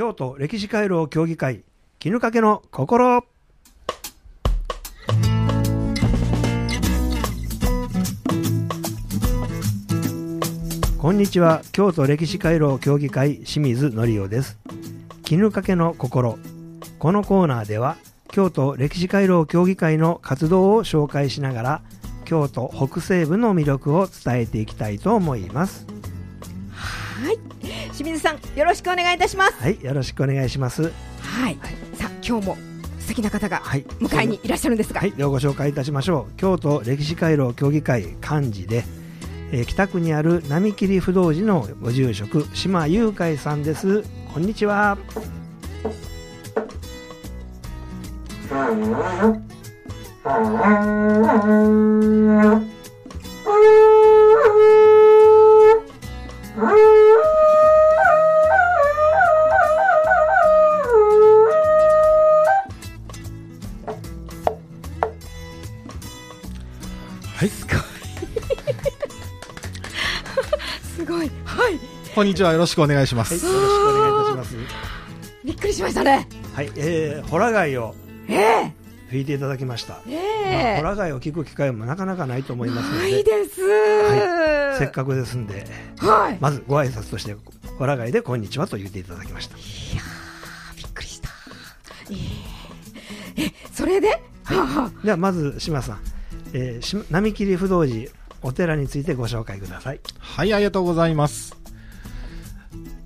[0.00, 1.62] 京都歴史回廊協議会
[1.98, 3.22] 絹かけの心。
[10.96, 14.58] こんにちは京都歴史回廊協議会清水則夫です。
[15.22, 16.38] 絹かけの心。
[16.98, 17.98] このコーナーでは
[18.28, 21.82] 京都歴史回廊協議会の活動を紹介しながら
[22.24, 25.86] 京都北西部の魅力を伝えていきたいと思います。
[26.72, 27.59] はい。
[28.00, 29.62] 清水さんよろしくお願いいたします。
[29.62, 30.84] はいよろしくお願いします。
[30.84, 30.92] はい、
[31.42, 31.56] はい。
[31.94, 32.56] さあ今日も
[32.98, 33.82] 素敵な方がはい。
[34.00, 36.32] 迎えにいらっしゃるんですが、はい、ではご紹介いたしましょう。
[36.38, 38.84] 京都歴史回廊協議会幹事で、
[39.52, 44.02] えー北区にある並切不動寺のご住職島雄海さんです。
[44.32, 44.96] こんにちは
[67.40, 67.64] はい、す
[71.06, 71.30] ごい。
[71.46, 71.80] はい。
[72.14, 72.52] こんにちは。
[72.52, 73.46] よろしくお願いしまはい、よす。
[73.46, 74.54] ろしくお願いいたします。
[75.42, 76.28] びっくりしましたね。
[76.54, 77.94] はい、えー、ホラ貝を
[78.28, 78.72] ええ。
[79.08, 80.22] 吹いていただきました、えまあ
[80.74, 83.00] えホラ貝を聞く機会もなかなかないと思いますので。
[83.00, 85.64] ないです、はせっかくですんで。
[85.96, 86.38] はい。
[86.42, 87.34] まずご挨拶として
[87.78, 89.56] ホラ貝でこんにちはと言っていただきました。
[89.56, 89.60] い
[89.96, 91.30] やーびっくりした。
[92.10, 92.14] え
[93.38, 93.44] え。
[93.46, 94.18] えそれで、は
[94.50, 96.00] あはあではまず島さん、
[96.52, 98.10] えー並切不動寺
[98.42, 101.56] お寺についてご紹介くださいはい、ありがとうございます。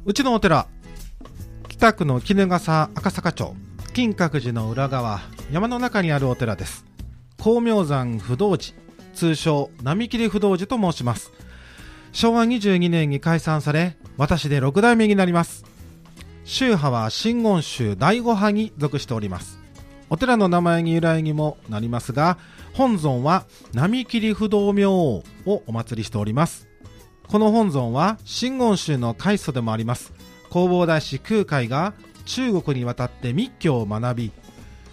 [0.04, 0.68] うちのお寺、
[1.68, 3.56] 北区の衣笠赤坂町、
[3.94, 6.84] 金閣寺の裏側、山の中にあるお寺です。
[7.38, 8.74] 光明山不動寺、
[9.14, 11.32] 通称並切不動寺と申します。
[12.12, 15.64] 昭和22年に解散され、私で6代目になります。
[16.44, 19.63] 宗派は真言宗第五派に属しております。
[20.14, 22.38] お寺の名前に由来にもなりますが、
[22.72, 26.68] 本尊は並切不動明王をお祭りしております。
[27.26, 30.12] この本尊は真言宗の開祖でもあります。
[30.52, 31.94] 弘法大師空海が
[32.26, 34.30] 中国に渡って密教を学び、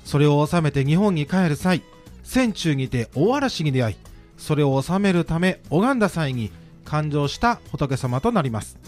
[0.05, 1.83] それを収めて日本に帰る際、
[2.23, 3.95] 戦中にて大嵐に出会い、
[4.37, 6.51] それを収めるため拝んだ際に
[6.83, 8.79] 誕生した仏様となります。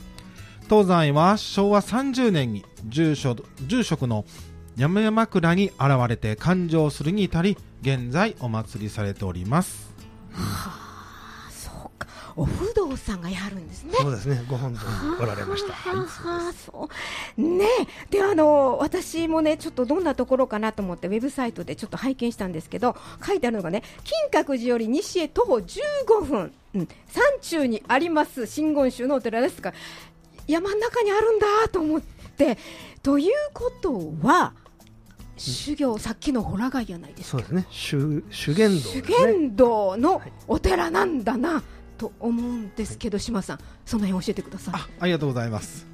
[0.64, 3.36] 東山は昭和30年に住所
[3.68, 4.26] 住職の
[4.76, 9.94] 山々倉に現れて誕生するに至り、現在お祭りされております。
[10.36, 12.08] あそうか。
[12.36, 13.94] お不動さんがやるんですね。
[13.94, 14.44] そうですね。
[14.50, 15.74] ご本尊におられました。
[15.74, 16.90] はあはいはあそ
[17.38, 17.66] うね。
[17.82, 23.84] えであの私もねちょっとどんなところかなと思ってウェブサイトでちょっと拝見したんですけど書いてあるのがね
[24.32, 29.72] 金閣寺より西へ徒歩15分、うん、山中にあります真言宗のお寺ですが
[30.48, 32.58] 山の中にあるんだと思って。
[33.04, 34.54] ということは
[35.38, 37.38] 修行さっきのホラ貝じゃないですか。
[37.38, 37.68] そうですね。
[37.70, 41.64] 修修験道です修ね験道のお寺なんだな
[41.98, 44.74] と思うんですけど、島さんその辺教えてください。
[44.76, 45.94] あありがとうございます。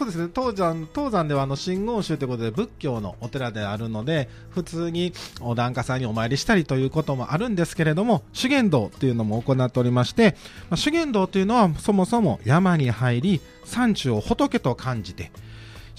[0.00, 0.30] そうですね。
[0.34, 10.36] 東山東山ではあの真言宗ということで仏教のお寺であるので普通にお檀家さんにお参りしたりということもあるんですけれども修験道というのも行っておりまして、
[10.70, 15.32] まあ、修験道というのはそもそも山に入り山中を仏と感じて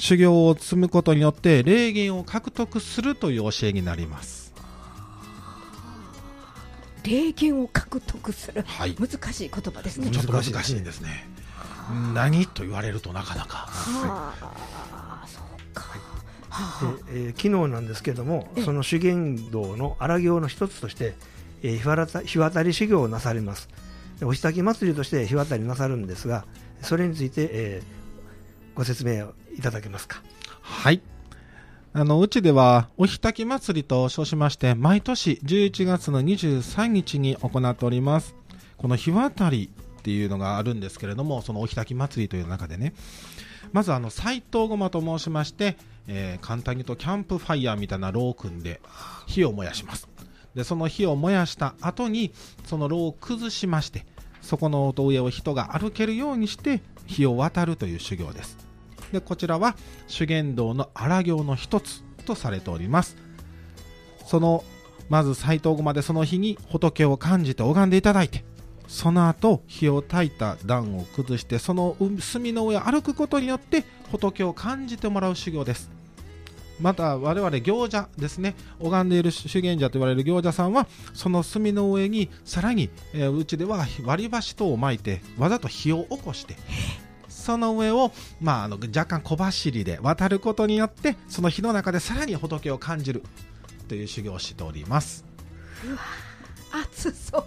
[0.01, 4.51] 修行を積むことによって霊言を獲得するという教えになります。
[7.03, 8.95] 霊言を獲得する、はい。
[8.95, 10.09] 難しい言葉ですね。
[10.09, 11.27] ちょっと難難しいですね。
[12.15, 13.57] 何と言われるとなかなか。
[13.67, 14.33] は
[15.23, 15.83] あそうか、
[16.49, 18.63] はでえー昨日なんですけどもええ。
[18.63, 21.13] その修験道の荒行の一つとして、
[21.61, 23.69] えー日渡日渡り修行をなされます。
[24.19, 26.45] でお火焚き祭りとして日渡りなさるんですが
[26.81, 28.01] それについて、えー
[28.73, 30.21] ご説明をいただけますか？
[30.61, 31.01] はい。
[31.93, 38.33] あの、うちでは、おひたき祭りと称しまして、毎年11月の23日に行っております。
[38.77, 39.69] この日渡り
[39.99, 42.93] っていうのがあるんですけれども、そのおひたき祭りという中でね、
[43.73, 48.79] まずあの、斎藤ごまと申しまして、えー簡単に言うとキャンプファイヤーみたいな炉を組んで、
[49.27, 50.07] 火を燃やします。
[50.55, 52.31] で、その火を燃やした後に、
[52.65, 54.05] その炉を崩しまして、
[54.41, 58.70] そこの上を人が歩けるようにして、火を渡るという修行です。
[59.11, 59.75] でこちらは
[60.07, 63.17] 修験道の荒行の一つとされております。
[64.25, 64.63] その
[65.09, 68.45] まず斎藤駒でその日に仏を感じて拝んでいただいて
[68.87, 72.09] その後火を焚いた段を崩してその炭
[72.53, 75.89] の上を歩くことによって仏を感じてもらう修行です。
[76.79, 86.55] また我々行者ですね拝んでいる修験者と言われる行者さんはその炭の上にさらに、えーうちでは割り箸等を巻いてわざと火を起こして
[87.41, 93.23] その上を、まあ、あの若干小走りで渡ることによってその火の中でさらに仏を感じる
[93.89, 95.25] という修行をしております。
[96.71, 97.43] 暑そう。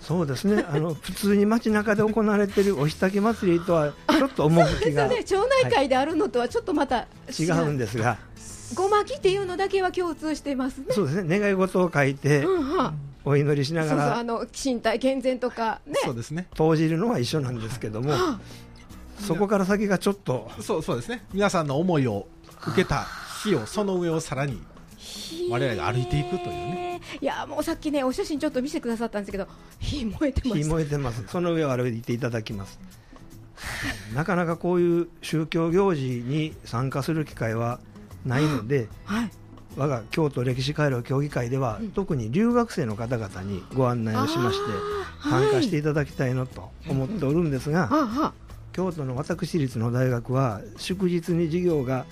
[0.00, 0.64] そうですね。
[0.68, 7.06] あの普通に街中で行われているお火焚き祭りとはちょっと趣がね、町内会であるのとはちょっとまた
[7.38, 8.18] 違うんですが、
[8.74, 10.86] ごまきっていうのだけは共通してますね。
[10.90, 12.76] そうですね願い事を書いてうん。
[12.76, 15.94] はお祈りしなそうそうあがらの身体健全とかね。
[16.04, 16.48] そうですね。
[16.56, 18.12] 投じるのは一緒なんですけども
[19.22, 20.50] そこから先がちょっと。
[20.60, 21.24] そうそうですね。
[21.32, 22.26] 皆さんの思いを
[22.66, 23.06] 受けた
[23.42, 24.60] 火をその上をさらに
[25.50, 27.00] 我々が歩いていくというね。
[27.20, 29.46] いやもうさっきねお写真ちょっと見せてくださったんですけど
[29.80, 30.74] 火燃えてま火した。
[30.74, 31.24] 燃えてます。
[31.26, 32.78] その上を歩いていただきます。
[34.14, 37.80] なかなかこういう宗教行事に参加する機会は
[38.24, 39.30] ないのではい。
[39.76, 41.92] 我が京都歴史回廊協議会では、うん。
[41.92, 44.72] 特に留学生の方々にご案内をしまして
[45.22, 48.32] 参加してはいいただきたいなと思っておるんですが、はあは
[48.72, 52.06] 京都の私立の大学は祝日に授業が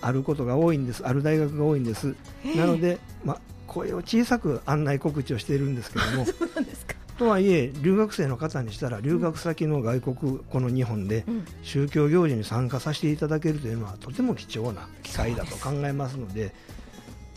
[0.00, 2.16] あることが多いんですある大学が多いんです。
[2.44, 2.58] ええ。
[2.58, 6.24] なので、ま、声を小さく案内告知をしているんですけども。
[6.26, 6.94] そうなんですか。
[7.18, 11.44] とはいえ留学生の方にしたら留学先の外国この日本でうん。
[11.62, 16.54] 宗教行事に参加させていただけるというのはとても貴重な機会だと考えますので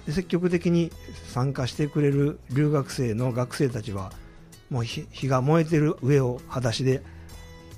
[0.05, 0.89] で積極的に
[1.27, 4.13] 参加してくれる留学生の学生たちは
[4.69, 7.03] もう火火が燃えてる上を裸足で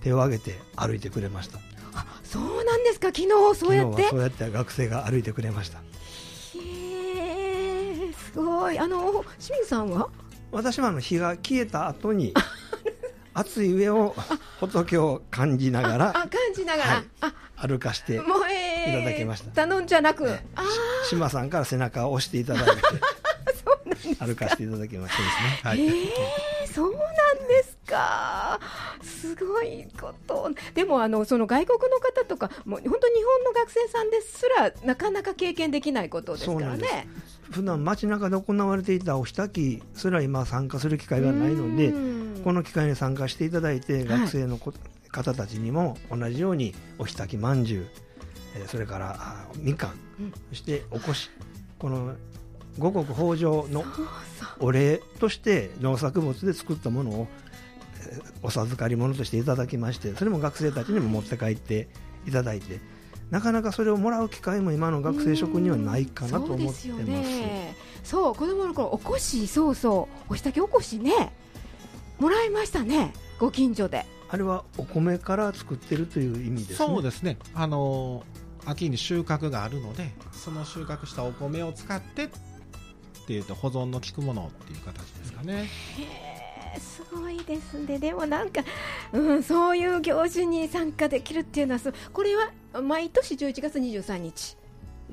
[0.06, 1.57] 手を挙げて歩いてくれました
[1.96, 3.07] あそうなんですか。
[3.07, 4.04] 昨日そうやって？
[4.04, 4.10] 昨日は。
[4.12, 5.81] そうやって学生が歩いてくれましたへ
[8.10, 8.78] えすごい。
[8.78, 10.10] あの清水さんは？
[10.52, 12.34] 私はあの火が消えた後に
[13.34, 14.16] 熱い上を
[14.60, 16.90] 仏を感じながあら感じながら。
[16.96, 20.30] はいあ歩かしていただきました頼んじゃなく。
[20.56, 20.63] あ
[21.10, 22.81] 島さんから背中を押していただいて
[24.19, 25.60] 歩かせていただきましたですね。
[25.63, 27.02] はい、えー、そうなん
[27.48, 28.59] ですか、
[29.01, 37.07] すごいこと、でもあのその外国の方とか、もう本当、日本の学生さんですら、なかなか経験できないことですからね。
[37.51, 42.42] 普段街中で行われていたお火焚きすら今参加する機会がないのでうん。
[42.44, 44.06] この機会に参加していただいてはい。
[44.06, 44.74] 学生のこ
[45.09, 47.88] 方たちにも同じようにお火焚きまんじゅう
[48.57, 50.33] えーそれからあみかんうん。
[50.50, 51.30] そしておこし。
[51.77, 52.15] この
[52.80, 53.86] 五穀豊穣の
[54.59, 57.44] お礼として農作物で作ったものをえー
[58.42, 61.88] お授かり物としていただきましてそれも学生たちにも持って帰って
[62.28, 62.80] いただいて
[63.31, 66.88] なかなかそれをもらう機会も今の学生諸君にはないかなと思ってます。
[66.88, 67.75] そうですよね。
[68.04, 71.34] そう子供の頃おこしそうそうおひたきおこしね。
[72.19, 74.06] もらいましたねご近所で。
[74.30, 76.88] あれはお米から作ってるという意味ですね。
[76.88, 77.38] そうですね。
[77.56, 82.30] あのー秋に収穫があるのでその収穫したお米を使ってっ
[83.28, 85.69] ていうと保存の効くものっていう形ですかね
[86.80, 88.00] すごいですね。
[88.00, 88.62] でもなんか、
[89.13, 92.51] うん、そういう行事に参加できるっていうのはそうこれは
[92.81, 94.57] 毎年11月23日。
[94.62, 94.66] あ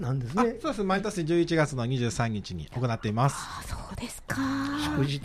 [0.03, 0.57] なんですね。
[0.61, 0.85] そうです。
[0.85, 3.37] 毎年11月の23日に行っています。
[3.39, 4.37] あそうですか。
[4.97, 5.21] 祝日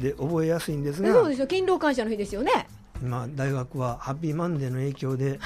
[0.00, 2.66] で覚えやすいんですが、そうですよ勤労感謝の日ですよね。
[3.00, 5.38] 今大学はハッピーマンデーの影響で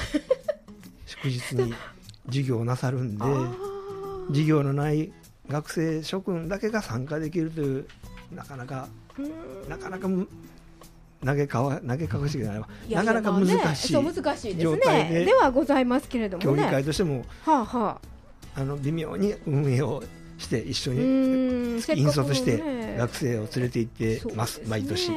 [1.04, 1.74] 祝日に
[2.26, 3.24] 授業をなさるんで
[4.28, 5.12] 授業のない
[5.48, 7.86] 学生諸君だけが参加できるという
[8.34, 8.88] なかなか
[9.18, 10.28] うんなかなかむ
[11.24, 13.52] 投げかわ投げかわしくないなかなか難し
[13.90, 18.00] いまあねそう難しいです状態でねではございますけれども競技ね会としてもはあは
[18.56, 18.60] あ。
[18.60, 20.02] あの微妙に運営を
[20.42, 22.96] して一緒うに引率してね。
[22.98, 24.66] 学生を連れて行ってますね。
[24.68, 25.10] 毎年。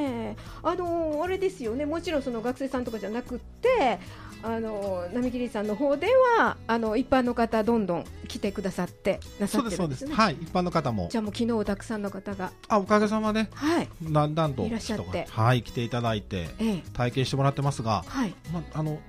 [0.63, 1.85] あのあれですよね。
[1.85, 3.99] もちろんその学生さんとかじゃなくて
[4.43, 10.15] あの並木さんの方ではあの一般の方どんどん来てくださってなさそうですそうでってるんです。
[10.15, 11.07] ねすはい一般の方も。
[11.11, 12.51] じゃあもう昨日たくさんの方が。
[12.67, 13.47] あおかげさまで。
[13.53, 13.89] はい。
[14.01, 15.27] だんだんといらっしゃって。
[15.29, 16.83] はい来ていただいてええ。
[16.93, 18.35] 体験してもらってますが、はい。
[18.53, 18.99] まあの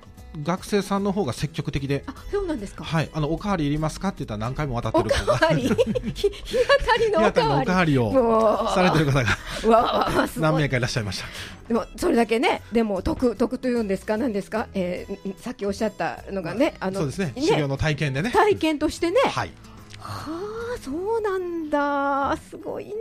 [0.43, 2.85] 学生さんの方が積極的であそうなんですか。
[2.85, 5.39] はい、あのおかわりいりますかって言ったら何回も渡っておる子が。
[5.39, 5.63] かわり。
[6.15, 7.31] ひ日当たりのおかわり。
[7.31, 11.27] 日当たりのおかわりをされてる方が 何名かいらっしゃいました。
[11.69, 17.33] でもそれだけね、でも得得というんですか、なんですか、えー、さっきおっしゃったのがね、あのそうですね。
[17.37, 18.31] 修行の体験でね。
[18.31, 19.51] 体験としてね、はい。
[19.99, 20.31] は
[20.77, 22.93] あ、そうなんだ、すごいな。
[22.93, 22.97] あ。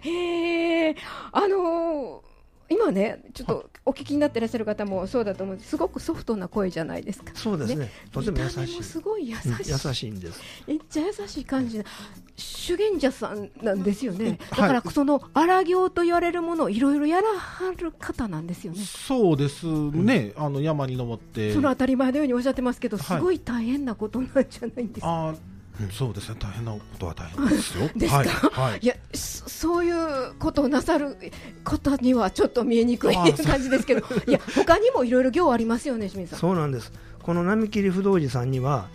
[0.00, 0.96] へえ、
[1.32, 2.31] あのー
[2.72, 5.70] 今ね、ちょっとお聞きになってらっしゃる方もそうだと思うんです。
[5.70, 7.32] すごくソフトな声じゃないですか。
[7.34, 7.90] そうですね。
[8.12, 8.82] とても優しい。
[8.82, 9.48] すごい優しい。
[9.50, 10.40] うん優しいんです。
[10.66, 11.84] めっちゃ優しい感じな
[12.36, 14.38] 修験者さんなんですよね。
[14.50, 18.78] だはいからその荒行と言われるものをいろいろやらはる方なんですよね。
[18.82, 21.52] そうですね、あの山に登って。
[21.52, 23.18] その当たり前のようにおっしゃってますけど、はい。
[23.18, 25.28] すごい大変なことなんじゃないんですか。
[25.28, 25.34] あ
[25.80, 25.90] うん。
[25.90, 26.36] そうですね。
[26.38, 27.88] 大変なことは大変ですよ。
[27.96, 28.18] ですか？
[28.18, 28.28] はい、
[28.72, 28.78] はい。
[28.82, 31.16] いやそそういうことをなさる
[31.64, 36.40] 方にはちょっと見えにくい感じですけど、 いや他にもいろいろ行ありますよね、清水さん。
[36.40, 36.92] そうなんです。
[37.22, 38.88] この並木不動寺さんには、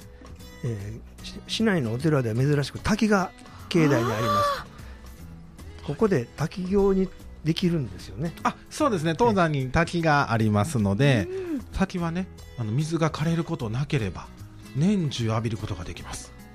[0.64, 3.32] えーし市内のお寺では珍しく滝が
[3.70, 5.84] 境内にあります。
[5.86, 7.10] ここで滝行に
[7.44, 8.34] できるんですよね。
[8.44, 9.14] あそうですね。
[9.18, 11.60] 東山に滝がありますのでうん。
[11.74, 14.28] 滝はねあの水が枯れることなければ
[14.76, 16.32] 年中浴びることができます。
[16.38, 16.47] はい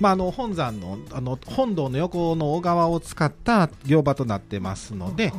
[0.00, 5.32] まあ、あの本山のあの本堂の横の小川を使った行場となってますので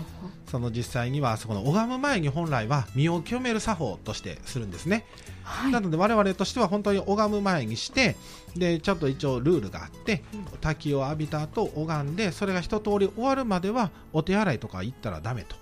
[0.48, 5.06] その実際にはそこの拝む前に本来は身を清める作法としてするんですね、
[5.44, 5.72] はい。
[5.72, 8.16] なので我々としては本当に拝む前にして
[8.56, 10.24] でちょっと一応ルールがあって、
[10.62, 15.56] 滝を浴びた後拝んでそれが一通り終わるまではお手洗いとか行ったらダメと。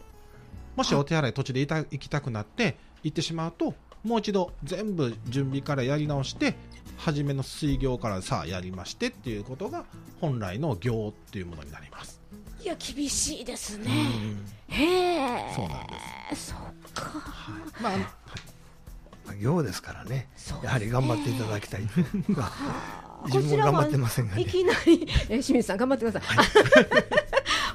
[0.76, 3.74] もしお手洗い途中で行きたくなって行ってしまうと
[4.04, 6.56] もう一度全部準備からやり直して
[6.98, 9.86] 初めの水行からさあやりましてっていうことが
[10.20, 12.22] 本来の行っていうものになります、
[12.62, 13.86] いや厳しいですね。
[14.70, 14.76] うん。
[14.76, 15.54] へえ。
[15.56, 16.52] そうなんです。
[16.52, 16.58] そっ
[16.94, 17.12] か。
[17.82, 20.30] まああの行ですからね。
[20.64, 21.82] やはり頑張っていただきたい
[23.26, 24.42] 自分も頑張ってませんがね。
[24.42, 27.23] いきなり、え清水さん頑張ってください。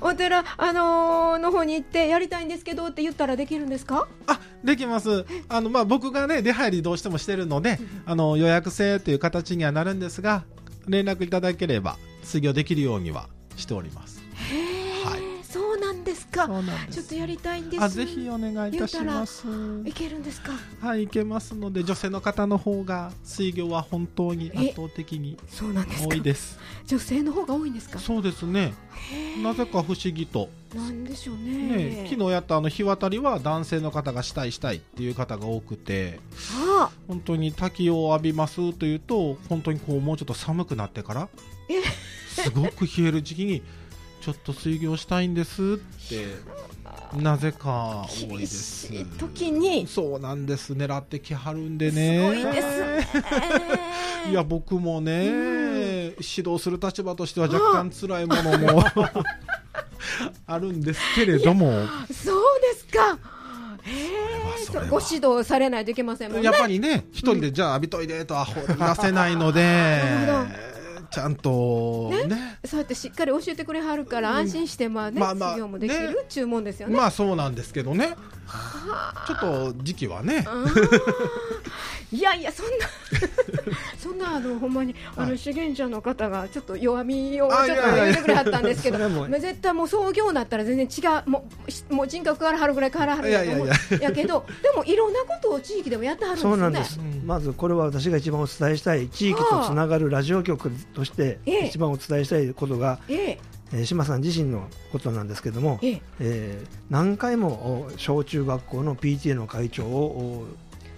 [0.09, 4.09] お寺、あのーの方に行ってやりたいんですけどって言ったらできるんですか？
[4.27, 5.25] あできます。
[5.49, 10.45] あの、まあ、僕がね出入りどうしてもしてるのであの予約制という形にはなるんですが
[10.89, 14.23] 連絡いただければ水行できるようにはしております
[16.09, 16.49] ですか？
[16.91, 17.83] ちょっとやりたいんです。
[17.83, 19.47] あぜひお願いいたします
[19.85, 20.53] いけるんですか？
[20.81, 26.21] はい行けますので女性の方の方が水行は本当に圧倒的に多い。
[26.23, 27.99] です女性の方が多いんですか？
[27.99, 28.73] そうですね
[29.43, 32.07] なぜか不思議と、なんでしょうねね。
[32.11, 36.19] 昨日やったあの日渡りは男性の方がしたいしたいっていう方が多くて
[36.55, 41.29] あ本当に滝を浴びますというと本当にこうもうちょっと寒くなってから
[42.29, 43.63] すごく冷える時期に
[44.29, 46.27] ちょっと水行したいんですって。
[47.17, 48.89] なぜか多い厳です。
[48.89, 49.87] しい時に？
[49.87, 50.75] そうなんです。
[50.75, 52.01] 狙ってきはるんですご
[52.35, 53.09] ねいですね。
[54.31, 56.15] いや僕もね、指
[56.47, 58.85] 導する立場としては若干辛いものも
[60.47, 61.87] あるんですけれども。
[62.13, 63.19] そうですか。
[63.81, 66.45] へえ、それはそうご指導されないといけませんもんね。
[66.45, 68.47] やっぱりね一人でじゃあ浴びといでとは
[68.97, 70.03] 出せないので
[71.19, 72.59] ちゃんとね。
[72.65, 76.01] そうやってしっかり教えてくれはるから安心してまあね、まあまあ授業もできね。
[76.07, 76.97] る注文ですよね。
[76.97, 78.15] まあそうなんですけどね。
[79.27, 80.47] ちょっと時期はね。
[82.11, 82.73] いやいやそんな
[83.99, 88.99] そんなあのほんまにあのはい資源者の方がちょっと弱みをちょっと言ってくれはったんですけど
[89.39, 93.67] 絶対もう創業になったら全然違うもうしもう人格変わらはるぐらい変わらはるんやと思う。
[93.67, 93.71] い
[94.01, 101.67] やけどでもいろんなことを地域でもやってはるんですよねまずこれは私が一番お伝えしたい地域とつながるラジオ局としてええ。
[101.67, 103.41] 一番お伝えしたいことが、ええ。
[103.71, 106.03] えー島さん自身のことなんですけども、ええ。
[106.21, 110.47] えー何回もお小中学校の PTA の会長を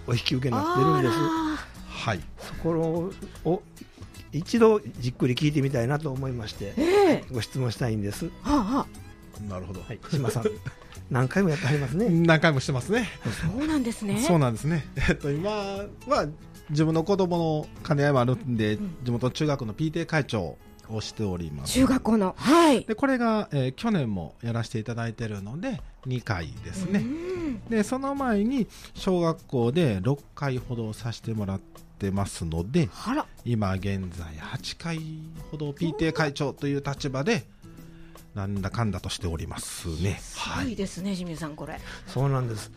[0.07, 1.13] おお引き受けになってるんです。
[1.13, 1.57] あ
[1.89, 2.21] はい。
[2.39, 3.11] そこ
[3.43, 3.61] を
[4.31, 8.87] 一度じっくり聞いてみたいなと思いましてご質問したいんです、はあは
[9.49, 10.43] なるほど、はい、島さん
[11.11, 12.07] 何回もやってはりますね。
[12.25, 13.09] 何回もしてますね。
[13.25, 14.19] あそうなんですね。
[14.21, 14.85] そうなんですね。
[15.09, 16.27] えっと今は
[16.69, 18.95] 自分の子供の兼ね合いもあるんで、ん。
[19.03, 20.57] 地元中学校の PTA 会長
[20.89, 21.73] をしております。
[21.73, 22.85] 中学校のはい。
[22.85, 27.59] でこれが、えー去年もやらせていただいているので2回ですね、うん。
[27.69, 31.59] でその前に小学校で6回ほどさせてもらっ
[31.99, 32.89] てますので
[33.43, 34.99] 今現在8回
[35.51, 37.45] ほど PTA 会長という立場で
[38.35, 40.17] なんだかんだとしておりますね。
[40.21, 40.65] すはい。
[40.65, 41.79] ごいですね清水さんこれ。
[42.07, 42.71] そうなんです、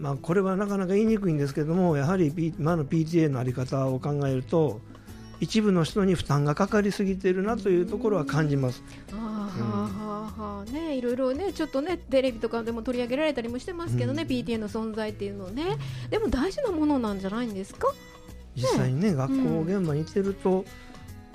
[0.00, 4.80] まあ、これはなかなか言いにくいんですけどもやはり、P、今の PTA の在り方を考えると
[5.40, 8.82] 一部の人に負担がかかりすぎているなというところは感じます。
[9.10, 14.28] はあはあはあねいろいろねちょっとねテレビとかでも取り上げられたりもしてますけどね、うん。
[14.28, 15.64] PTA の存在っていうのね。
[16.10, 17.92] でも大事なものなんじゃないんですか？
[18.54, 20.64] 実際にね、学校現場に行ってると、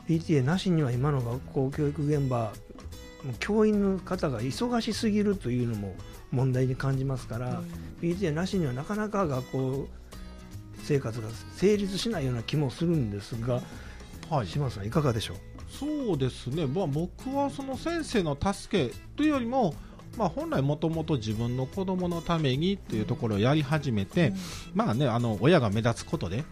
[0.07, 2.53] PTA なしには今の学校教育現場
[3.39, 5.96] 教員の方が忙しすぎるというのも
[6.31, 7.62] 問題に感じますから、
[8.01, 9.88] PTA なしにはなかなか学校
[10.84, 13.62] 生活が成立しないような気もするんですが、
[14.29, 14.48] はい。
[14.48, 15.38] 島さんいかがでしょう？
[15.69, 19.75] そうですね、まあ、僕はその先生の助けというよりも、
[20.17, 24.34] まあ、本来もともと自分の子供のためにっていうところをやり始めて、
[24.74, 26.46] まあね、あの親が目立つことで、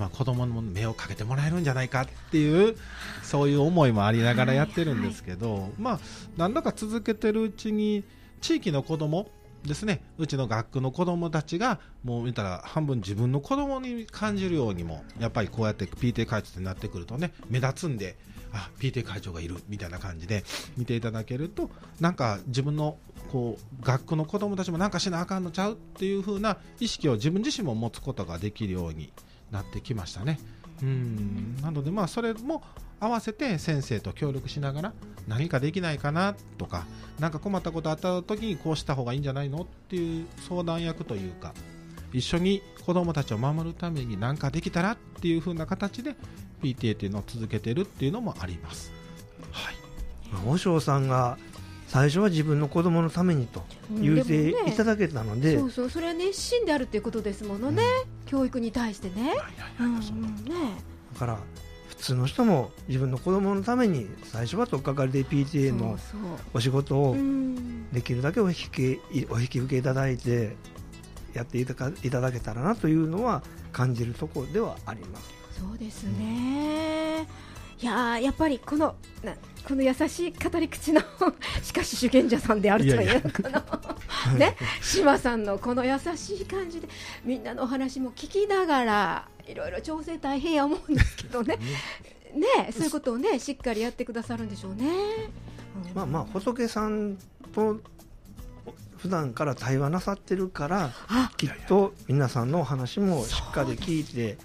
[0.00, 2.74] まあ、子供の目をかけてもらえるんじゃないかっていう
[3.22, 6.00] そういう思いもありながらやってるんですけど、まあ、
[6.38, 8.02] なんだか続けてるうちに
[8.40, 9.30] 地域の子供
[9.62, 18.16] ですねうちの学区の子供たちがもう見たら半分自分の子供に感じるようにもやっぱりこうやって PT 会長になってくるとね目立つんで
[18.52, 20.44] あ PTA 会長がいるみたいな感じで
[20.76, 22.96] 見ていただけるとなんか自分の
[23.30, 29.12] こう学区の子供たちもなんかしなあかんのちゃうっていう風な意識を自分自身も持つことができるように
[29.50, 30.38] なってきましたね。
[30.82, 32.62] うんなのでまあそれも
[33.00, 34.92] 合わせて先生と協力しながら
[35.28, 36.86] 何かできないかなとか
[37.18, 41.54] 何か困ったことあった時にこうした方がいいんじゃないのっていう相談役というか
[42.12, 46.14] 一緒に子どもたちを守るために何かできたらっていう風な形で
[46.62, 48.92] PTA っていうのを続けてるっていうのもあります。
[49.52, 49.74] はい
[50.46, 51.38] 和尚さんが
[51.90, 57.82] 最初は自分の子供のためにと言うていただけたので、そうそうそれは熱心であるっていうことですものね、
[58.26, 59.34] 教育に対してね。
[61.14, 61.36] だから
[61.88, 65.98] 普通の人も自分の子供のために最初は取っかかりで PTA の
[66.54, 67.16] お仕事を
[67.92, 70.54] できるだけお引きお引き受けいただいて
[71.34, 73.42] やっていたかいただけたらなというのは
[73.72, 75.28] 感じるところではあります。
[75.58, 77.26] そうですね。
[77.82, 79.34] いやーやっぱりこのな
[79.66, 81.00] この優しい語り口の
[81.62, 83.52] しかし主権者さんであるというこの
[84.38, 86.88] ね島さんのこの優しい感じで
[87.24, 91.58] みんなのお話も聞きながらいろいろ調整大変や思うんですけどね。
[92.34, 94.86] ねそういうことをねしっかりやってくださるんでしょうね。
[95.86, 95.94] うん。
[95.94, 97.16] まあまあ仏さん
[97.52, 97.80] と
[98.98, 101.32] 普段から対話なさってるからあ。
[101.36, 104.38] きっと皆さんのお話もしっかり聞いて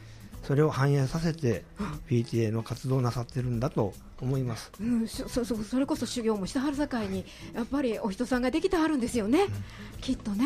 [0.48, 1.64] それを反映させて
[2.10, 4.72] PTA の活動をなさってるんだと思います。
[4.80, 9.46] うん、そそそそれこそ修行もしてはるさかいにやっぱりお人さんができてはるんですよね、
[10.02, 10.46] きっとね。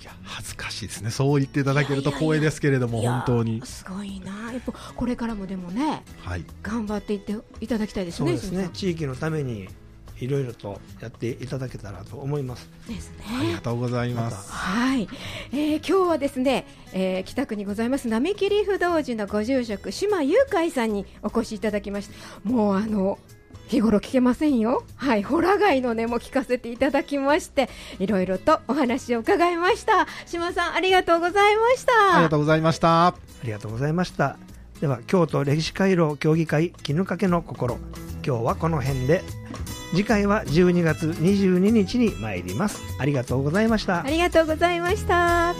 [0.00, 1.10] いや恥ずかしいですね。
[1.10, 2.30] そう言っていただけるといやいやいや。
[2.30, 3.60] 光栄ですけれどもいや本当に。
[3.64, 4.52] すごいな。
[4.52, 6.44] やっぱこれからもでもねはい。
[6.62, 8.38] 頑張っていっていただきたいですね。
[8.38, 8.70] そうですね。
[8.72, 9.68] 地域のために
[10.20, 12.68] いろいろとやっていただけたらと思います。
[12.88, 13.24] ですね。
[13.40, 14.52] ありがとうございます。
[14.52, 15.08] はい、
[15.52, 22.48] えー今日はですね、えー北区にございます並木理不動寺のご住職島雄海さんにお越しいただきました。
[22.48, 23.18] もうあの
[23.68, 24.84] 日頃聞けませんよ。
[24.96, 30.06] はいホラ貝の音も聞かせていただきましていろいろとお話を伺いました。
[30.26, 32.14] 島さんありがとうございました。
[32.14, 33.06] ありがとうございました。
[33.06, 34.36] ありがとうございました。
[34.80, 37.78] では京都歴史回廊協議会絹かけの心。
[38.26, 39.22] 今日はこの辺で
[39.90, 42.80] 次回は12月22日に参ります。
[42.98, 44.08] ありがとうございましたあ。
[44.08, 45.54] りがとうございました